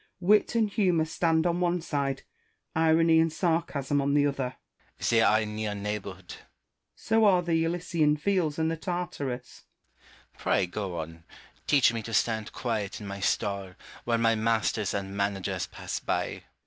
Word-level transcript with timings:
Wit 0.19 0.55
and 0.55 0.67
humour 0.67 1.05
stand 1.05 1.45
on 1.45 1.59
one 1.59 1.79
side, 1.79 2.23
irony 2.75 3.19
and 3.19 3.31
sarcasm 3.31 4.01
on 4.01 4.15
the 4.15 4.25
other. 4.25 4.55
Rousseau. 4.97 5.15
They 5.15 5.21
are 5.21 5.41
in 5.41 5.55
near 5.55 5.75
neighbourhood. 5.75 6.29
Malesherhes. 6.37 6.95
So 6.95 7.25
are 7.25 7.43
the 7.43 7.63
Elysian 7.63 8.17
fields 8.17 8.57
and 8.57 8.71
Tartarus. 8.81 9.61
Rousseau. 9.99 10.39
Pray, 10.43 10.65
go 10.65 10.97
on: 10.97 11.23
teach 11.67 11.93
me 11.93 12.01
to 12.01 12.15
stand 12.15 12.51
quiet 12.51 12.99
in 12.99 13.05
my 13.05 13.19
stall, 13.19 13.75
while 14.03 14.17
my 14.17 14.33
masters 14.33 14.95
and 14.95 15.15
managers 15.15 15.67
pass 15.67 15.99
by. 15.99 16.45